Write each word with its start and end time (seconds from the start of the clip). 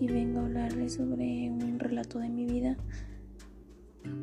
Y 0.00 0.06
vengo 0.06 0.40
a 0.40 0.44
hablarles 0.44 0.94
sobre 0.94 1.50
un 1.50 1.78
relato 1.78 2.18
de 2.18 2.28
mi 2.28 2.46
vida. 2.46 2.76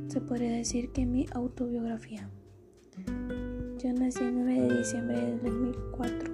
Se 0.07 0.21
podría 0.21 0.51
decir 0.51 0.91
que 0.91 1.05
mi 1.05 1.25
autobiografía. 1.31 2.29
Yo 3.77 3.93
nací 3.93 4.23
el 4.23 4.35
9 4.35 4.61
de 4.61 4.77
diciembre 4.79 5.21
del 5.21 5.41
2004. 5.43 6.33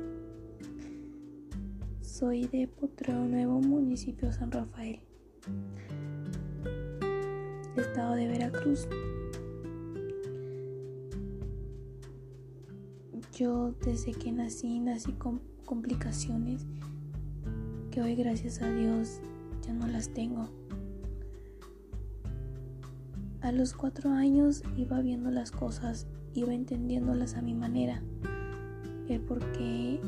Soy 2.02 2.48
de 2.48 2.68
Potrero 2.68 3.26
Nuevo, 3.26 3.59
municipio 3.59 4.32
San 4.32 4.52
Rafael, 4.52 5.00
estado 7.75 8.16
de 8.16 8.28
Veracruz. 8.28 8.88
Yo 13.38 13.73
desde 13.84 14.14
que 14.14 14.31
nací 14.31 14.80
nací 14.80 15.12
con 15.14 15.41
complicaciones 15.66 16.66
que 17.93 18.02
hoy 18.02 18.15
gracias 18.15 18.59
a 18.63 18.73
Dios 18.73 19.21
ya 19.61 19.71
no 19.71 19.85
las 19.85 20.09
tengo. 20.09 20.49
A 23.41 23.52
los 23.52 23.75
cuatro 23.75 24.09
años 24.09 24.63
iba 24.75 24.99
viendo 25.02 25.29
las 25.29 25.52
cosas, 25.52 26.07
iba 26.33 26.55
entendiéndolas 26.55 27.35
a 27.35 27.43
mi 27.43 27.53
manera, 27.53 28.02
el 29.07 29.21
por 29.21 29.52
qué 29.52 30.02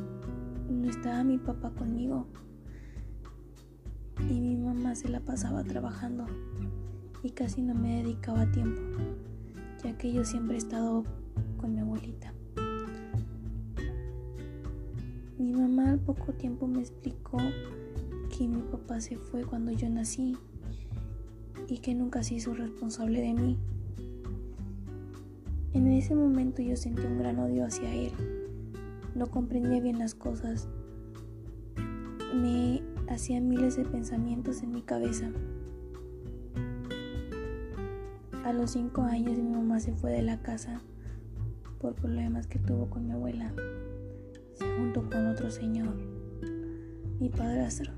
no 0.68 0.90
estaba 0.90 1.24
mi 1.24 1.38
papá 1.38 1.76
conmigo 1.76 2.26
y 4.32 4.42
mi 4.42 4.56
mamá 4.56 4.96
se 4.96 5.08
la 5.08 5.20
pasaba 5.20 5.64
trabajando 5.64 6.26
y 7.22 7.30
casi 7.30 7.62
no 7.62 7.76
me 7.76 8.02
dedicaba 8.02 8.52
tiempo, 8.52 8.82
ya 9.84 9.96
que 9.96 10.12
yo 10.12 10.26
siempre 10.26 10.56
he 10.56 10.58
estado 10.58 11.04
con 11.58 11.76
mi 11.76 11.82
abuelita. 11.82 12.34
Mi 15.38 15.52
mamá 15.52 15.92
al 15.92 16.00
poco 16.00 16.32
tiempo 16.32 16.66
me 16.66 16.80
explicó 16.80 17.38
que 18.30 18.48
mi 18.48 18.62
papá 18.62 19.02
se 19.02 19.18
fue 19.18 19.44
cuando 19.44 19.74
yo 19.74 19.90
nací 19.90 20.38
y 21.68 21.80
que 21.80 21.94
nunca 21.94 22.24
se 22.24 22.36
hizo 22.36 22.54
responsable 22.54 23.20
de 23.20 23.34
mí. 23.34 23.58
En 25.74 25.88
ese 25.88 26.16
momento 26.16 26.62
yo 26.62 26.78
sentí 26.78 27.02
un 27.02 27.18
gran 27.18 27.38
odio 27.40 27.66
hacia 27.66 27.94
él. 27.94 28.14
No 29.14 29.28
comprendía 29.28 29.82
bien 29.82 30.00
las 30.00 30.16
cosas. 30.16 30.70
Me 32.34 32.82
hacía 33.10 33.42
miles 33.42 33.76
de 33.76 33.84
pensamientos 33.84 34.64
en 34.64 34.72
mi 34.72 34.84
cabeza. 34.84 35.30
A 38.46 38.54
los 38.54 38.72
cinco 38.72 39.02
años 39.02 39.38
mi 39.38 39.50
mamá 39.50 39.82
se 39.82 39.92
fue 39.92 40.12
de 40.12 40.22
la 40.22 40.42
casa 40.42 40.80
por 41.82 41.94
problemas 41.94 42.48
que 42.48 42.58
tuvo 42.58 42.90
con 42.90 43.06
mi 43.06 43.12
abuela 43.12 43.52
junto 44.60 45.10
con 45.10 45.28
otro 45.28 45.50
señor, 45.50 45.96
mi 47.20 47.30
padrastro. 47.30 47.92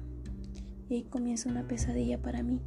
Y 0.90 0.96
ahí 0.96 1.04
comienza 1.04 1.50
una 1.50 1.68
pesadilla 1.68 2.22
para 2.22 2.44
mí. 2.44 2.62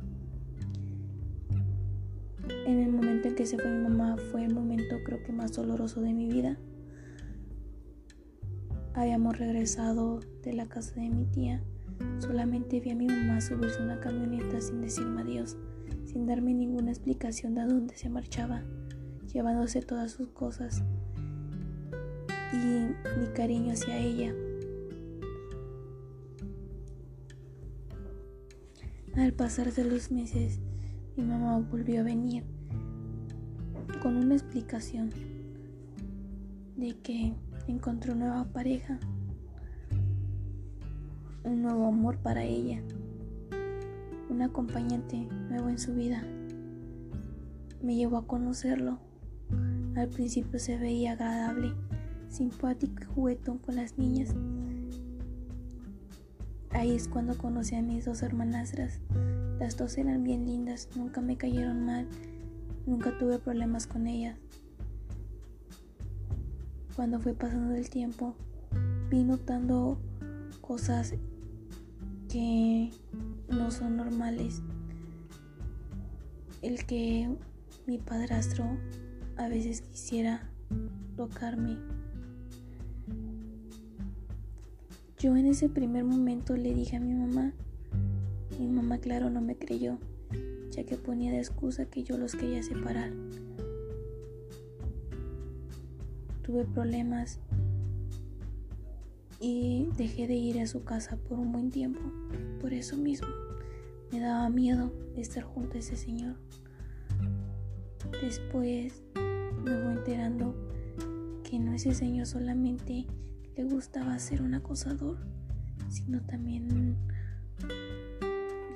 En 2.67 2.81
el 2.81 2.93
momento 2.93 3.29
en 3.29 3.35
que 3.35 3.47
se 3.47 3.59
fue 3.59 3.71
mi 3.71 3.89
mamá 3.89 4.17
fue 4.31 4.45
el 4.45 4.55
momento 4.55 4.97
creo 5.05 5.23
que 5.23 5.33
más 5.33 5.53
doloroso 5.53 6.01
de 6.01 6.13
mi 6.13 6.29
vida. 6.29 6.59
Habíamos 8.95 9.39
regresado 9.39 10.21
de 10.43 10.53
la 10.53 10.67
casa 10.67 10.95
de 10.97 11.09
mi 11.09 11.25
tía. 11.25 11.63
Solamente 12.19 12.81
vi 12.81 12.91
a 12.91 12.97
mi 12.97 13.07
mamá 13.07 13.41
subirse 13.41 13.79
a 13.79 13.85
una 13.85 14.01
camioneta 14.01 14.61
sin 14.61 14.81
decirme 14.81 15.23
adiós, 15.23 15.57
sin 16.05 16.27
darme 16.27 16.55
ninguna 16.55 16.91
explicación 16.91 17.55
de 17.55 17.61
a 17.61 17.67
dónde 17.67 17.97
se 17.97 18.09
marchaba, 18.09 18.65
llevándose 19.33 19.83
todas 19.83 20.13
sus 20.13 20.29
cosas 20.31 20.83
y 22.53 22.57
mi 23.19 23.27
cariño 23.35 23.73
hacia 23.73 23.97
ella. 23.99 24.35
Al 29.17 29.33
pasar 29.33 29.73
de 29.73 29.85
los 29.85 30.11
meses, 30.11 30.61
mi 31.17 31.25
mamá 31.25 31.59
volvió 31.59 32.01
a 32.01 32.05
venir 32.05 32.45
con 34.03 34.17
una 34.17 34.35
explicación 34.35 35.11
de 36.77 36.97
que 37.03 37.35
encontró 37.69 38.15
nueva 38.15 38.45
pareja, 38.45 38.99
un 41.45 41.63
nuevo 41.63 41.87
amor 41.87 42.19
para 42.19 42.45
ella, 42.45 42.83
un 44.29 44.43
acompañante 44.43 45.29
nuevo 45.49 45.69
en 45.69 45.79
su 45.79 45.95
vida. 45.95 46.23
Me 47.83 47.97
llevó 47.97 48.19
a 48.19 48.27
conocerlo. 48.27 48.99
Al 49.97 50.09
principio 50.09 50.59
se 50.59 50.79
veía 50.79 51.13
agradable 51.13 51.75
simpático 52.31 53.03
y 53.03 53.07
juguetón 53.07 53.59
con 53.59 53.77
las 53.77 53.99
niñas. 53.99 54.35
Ahí 56.71 56.93
es 56.93 57.09
cuando 57.09 57.37
conocí 57.37 57.75
a 57.75 57.83
mis 57.83 58.05
dos 58.05 58.23
hermanastras. 58.23 59.01
Las 59.59 59.77
dos 59.77 59.99
eran 59.99 60.25
bien 60.25 60.47
lindas, 60.47 60.89
nunca 60.95 61.21
me 61.21 61.37
cayeron 61.37 61.85
mal, 61.85 62.07
nunca 62.87 63.19
tuve 63.19 63.39
problemas 63.39 63.87
con 63.87 64.07
ellas. 64.07 64.39
Cuando 66.95 67.19
fue 67.19 67.35
pasando 67.35 67.75
el 67.75 67.91
tiempo, 67.91 68.35
vi 69.11 69.25
notando 69.25 69.99
cosas 70.61 71.15
que 72.29 72.91
no 73.49 73.71
son 73.71 73.97
normales. 73.97 74.63
El 76.63 76.85
que 76.87 77.29
mi 77.87 77.99
padrastro 77.99 78.65
a 79.37 79.49
veces 79.49 79.83
quisiera 79.83 80.49
tocarme 81.17 81.79
Yo 85.21 85.37
en 85.37 85.45
ese 85.45 85.69
primer 85.69 86.03
momento 86.03 86.57
le 86.57 86.73
dije 86.73 86.97
a 86.97 87.01
mi 87.01 87.13
mamá. 87.13 87.53
Mi 88.59 88.67
mamá 88.67 88.97
claro 88.97 89.29
no 89.29 89.43
me 89.43 89.55
creyó, 89.55 89.99
ya 90.71 90.85
que 90.85 90.97
ponía 90.97 91.31
de 91.31 91.37
excusa 91.37 91.85
que 91.85 92.03
yo 92.03 92.17
los 92.17 92.35
quería 92.35 92.63
separar. 92.63 93.13
Tuve 96.43 96.65
problemas 96.65 97.39
y 99.41 99.89
dejé 99.99 100.27
de 100.27 100.37
ir 100.37 100.59
a 100.59 100.67
su 100.67 100.85
casa 100.85 101.19
por 101.19 101.39
un 101.39 101.53
buen 101.53 101.71
tiempo. 101.71 102.01
Por 102.59 102.73
eso 102.73 102.97
mismo 102.97 103.29
me 104.11 104.21
daba 104.21 104.49
miedo 104.49 104.91
estar 105.17 105.43
junto 105.43 105.77
a 105.77 105.81
ese 105.81 105.97
señor. 105.97 106.37
Después 108.23 109.03
me 109.65 109.83
voy 109.83 109.93
enterando 109.99 110.55
que 111.45 111.59
no 111.59 111.75
ese 111.75 111.93
señor 111.93 112.25
solamente 112.25 113.05
gustaba 113.65 114.19
ser 114.19 114.43
un 114.43 114.55
acosador, 114.55 115.19
sino 115.89 116.21
también 116.23 116.97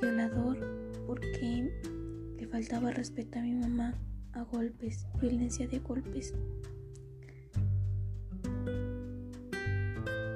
violador 0.00 0.58
porque 1.06 1.70
le 2.38 2.46
faltaba 2.46 2.90
respeto 2.90 3.38
a 3.38 3.42
mi 3.42 3.54
mamá 3.54 3.94
a 4.32 4.42
golpes, 4.42 5.06
violencia 5.20 5.68
de 5.68 5.78
golpes. 5.78 6.34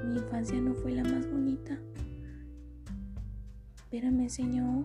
Mi 0.06 0.16
infancia 0.16 0.60
no 0.60 0.75
fue 0.75 0.92
la 0.92 1.03
más 1.04 1.28
bonita, 1.30 1.78
pero 3.91 4.10
me 4.10 4.25
enseñó 4.25 4.84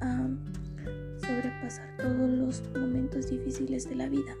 a 0.00 0.28
sobrepasar 1.18 1.96
todos 1.96 2.30
los 2.30 2.62
momentos 2.78 3.30
difíciles 3.30 3.88
de 3.88 3.94
la 3.94 4.08
vida. 4.08 4.34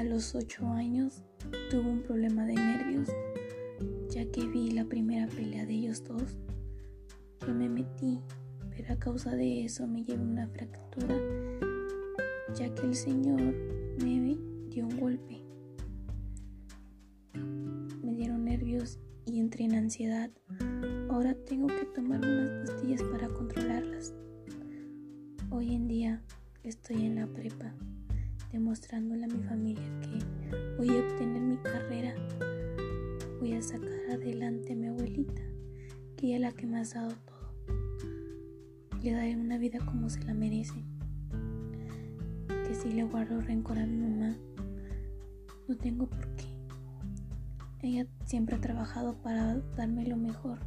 A 0.00 0.04
los 0.04 0.34
8 0.34 0.66
años 0.66 1.22
tuve 1.70 1.90
un 1.90 2.00
problema 2.00 2.46
de 2.46 2.54
nervios, 2.54 3.08
ya 4.08 4.24
que 4.32 4.46
vi 4.46 4.70
la 4.70 4.86
primera 4.86 5.26
pelea 5.26 5.66
de 5.66 5.74
ellos 5.74 6.02
dos. 6.04 6.38
Yo 7.46 7.52
me 7.52 7.68
metí, 7.68 8.18
pero 8.70 8.94
a 8.94 8.98
causa 8.98 9.36
de 9.36 9.62
eso 9.62 9.86
me 9.86 10.02
llevé 10.02 10.22
una 10.22 10.48
fractura, 10.48 11.14
ya 12.54 12.74
que 12.74 12.86
el 12.86 12.94
señor 12.94 13.42
me 14.02 14.38
dio 14.70 14.86
un 14.86 14.98
golpe. 14.98 15.42
Me 18.02 18.14
dieron 18.14 18.46
nervios 18.46 18.98
y 19.26 19.38
entré 19.38 19.64
en 19.64 19.74
ansiedad. 19.74 20.30
Ahora 21.10 21.34
tengo 21.44 21.66
que 21.66 21.84
tomar 21.94 22.20
unas 22.20 22.70
pastillas 22.70 23.02
para 23.02 23.28
controlarlas. 23.28 24.14
Hoy 25.50 25.74
en 25.74 25.88
día 25.88 26.22
estoy 26.62 27.04
en 27.04 27.16
la 27.16 27.26
prepa 27.26 27.74
demostrándole 28.52 29.24
a 29.24 29.28
mi 29.28 29.42
familia 29.42 29.84
que 30.00 30.56
voy 30.76 30.88
a 30.88 31.00
obtener 31.00 31.42
mi 31.42 31.56
carrera, 31.58 32.14
voy 33.38 33.54
a 33.54 33.62
sacar 33.62 33.88
adelante 34.10 34.72
a 34.72 34.76
mi 34.76 34.88
abuelita, 34.88 35.42
que 36.16 36.26
ella 36.26 36.36
es 36.36 36.40
la 36.42 36.52
que 36.52 36.66
me 36.66 36.80
ha 36.80 36.84
dado 36.84 37.14
todo. 37.26 37.54
Le 39.02 39.12
daré 39.12 39.36
una 39.36 39.58
vida 39.58 39.78
como 39.84 40.10
se 40.10 40.22
la 40.24 40.34
merece. 40.34 40.84
Que 42.48 42.74
si 42.74 42.92
le 42.92 43.04
guardo 43.04 43.40
rencor 43.40 43.78
a 43.78 43.86
mi 43.86 43.96
mamá, 43.96 44.36
no 45.68 45.76
tengo 45.76 46.06
por 46.06 46.26
qué. 46.36 46.46
Ella 47.82 48.06
siempre 48.26 48.56
ha 48.56 48.60
trabajado 48.60 49.14
para 49.22 49.56
darme 49.76 50.06
lo 50.06 50.16
mejor. 50.16 50.58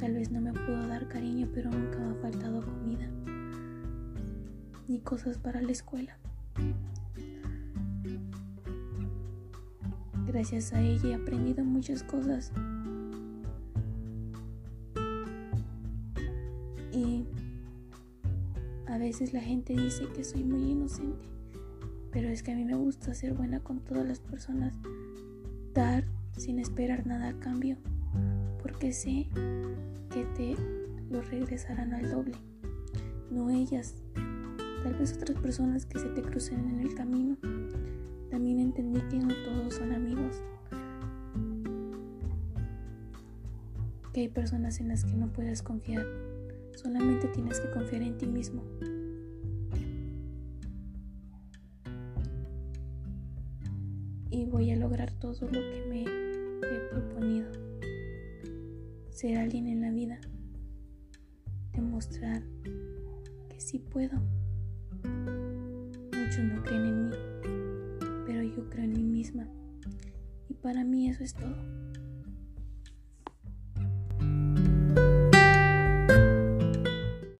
Tal 0.00 0.14
vez 0.14 0.30
no 0.30 0.40
me 0.40 0.52
pudo 0.52 0.86
dar 0.88 1.08
cariño, 1.08 1.48
pero 1.52 1.70
nunca 1.70 1.98
me 1.98 2.12
ha 2.12 2.20
faltado 2.22 2.64
comida 2.64 3.10
ni 4.88 5.00
cosas 5.00 5.38
para 5.38 5.62
la 5.62 5.72
escuela. 5.72 6.18
Gracias 10.26 10.72
a 10.72 10.80
ella 10.80 11.10
he 11.10 11.14
aprendido 11.14 11.64
muchas 11.64 12.02
cosas. 12.02 12.50
Y 16.92 17.24
a 18.86 18.98
veces 18.98 19.32
la 19.32 19.40
gente 19.40 19.74
dice 19.74 20.08
que 20.14 20.24
soy 20.24 20.44
muy 20.44 20.72
inocente, 20.72 21.24
pero 22.10 22.28
es 22.28 22.42
que 22.42 22.52
a 22.52 22.56
mí 22.56 22.64
me 22.64 22.74
gusta 22.74 23.14
ser 23.14 23.34
buena 23.34 23.60
con 23.60 23.80
todas 23.80 24.06
las 24.06 24.20
personas, 24.20 24.74
dar 25.72 26.04
sin 26.36 26.58
esperar 26.58 27.06
nada 27.06 27.28
a 27.28 27.38
cambio, 27.38 27.76
porque 28.62 28.92
sé 28.92 29.28
que 30.10 30.24
te 30.36 30.56
lo 31.10 31.22
regresarán 31.22 31.94
al 31.94 32.10
doble, 32.10 32.34
no 33.30 33.50
ellas, 33.50 33.94
tal 34.84 34.94
vez 34.96 35.14
otras 35.14 35.40
personas 35.40 35.86
que 35.86 35.98
se 35.98 36.10
te 36.10 36.20
crucen 36.20 36.60
en 36.68 36.80
el 36.80 36.94
camino. 36.94 37.38
También 38.30 38.60
entendí 38.60 39.00
que 39.08 39.18
no 39.18 39.34
todos 39.44 39.74
son 39.74 39.92
amigos, 39.92 40.42
que 44.12 44.20
hay 44.20 44.28
personas 44.28 44.80
en 44.80 44.88
las 44.88 45.04
que 45.04 45.14
no 45.14 45.32
puedes 45.32 45.62
confiar, 45.62 46.06
solamente 46.74 47.28
tienes 47.28 47.60
que 47.60 47.70
confiar 47.70 48.02
en 48.02 48.18
ti 48.18 48.26
mismo. 48.26 48.62
Y 54.30 54.44
voy 54.44 54.70
a 54.70 54.76
lograr 54.76 55.10
todo 55.12 55.46
lo 55.46 55.60
que 55.60 55.86
me 55.88 56.02
he 56.02 56.90
proponido. 56.90 57.50
Ser 59.08 59.38
alguien 59.38 59.66
en 59.66 59.80
la 59.80 59.90
vida. 59.90 60.20
Demostrar 61.72 62.42
que 63.48 63.60
sí 63.60 63.78
puedo. 63.78 64.20
Muchos 65.04 66.44
no 66.44 66.62
creen 66.62 66.86
en 66.86 67.08
mí, 67.08 67.16
pero 68.26 68.42
yo 68.42 68.68
creo 68.70 68.84
en 68.84 68.92
mí 68.92 69.02
misma. 69.02 69.46
Y 70.48 70.54
para 70.54 70.84
mí 70.84 71.08
eso 71.08 71.24
es 71.24 71.34
todo. 71.34 71.56